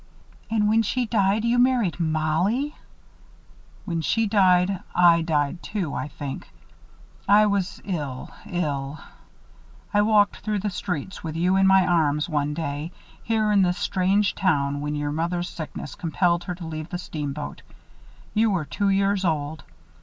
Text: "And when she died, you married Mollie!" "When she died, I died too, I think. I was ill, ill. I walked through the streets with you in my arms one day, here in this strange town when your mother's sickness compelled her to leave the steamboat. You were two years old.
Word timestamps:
"And 0.49 0.67
when 0.67 0.81
she 0.81 1.05
died, 1.05 1.45
you 1.45 1.59
married 1.59 1.99
Mollie!" 1.99 2.73
"When 3.85 4.01
she 4.01 4.25
died, 4.25 4.79
I 4.95 5.21
died 5.21 5.61
too, 5.61 5.93
I 5.93 6.07
think. 6.07 6.49
I 7.27 7.45
was 7.45 7.79
ill, 7.85 8.31
ill. 8.47 8.97
I 9.93 10.01
walked 10.01 10.37
through 10.37 10.57
the 10.57 10.71
streets 10.71 11.23
with 11.23 11.35
you 11.35 11.55
in 11.55 11.67
my 11.67 11.85
arms 11.85 12.27
one 12.27 12.55
day, 12.55 12.91
here 13.21 13.51
in 13.51 13.61
this 13.61 13.77
strange 13.77 14.33
town 14.33 14.81
when 14.81 14.95
your 14.95 15.11
mother's 15.11 15.47
sickness 15.49 15.93
compelled 15.93 16.45
her 16.45 16.55
to 16.55 16.65
leave 16.65 16.89
the 16.89 16.97
steamboat. 16.97 17.61
You 18.33 18.49
were 18.49 18.65
two 18.65 18.89
years 18.89 19.23
old. 19.23 19.63